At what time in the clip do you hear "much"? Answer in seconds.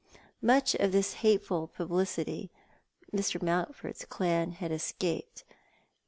0.41-0.73